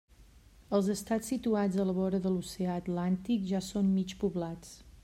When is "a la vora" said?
1.83-2.23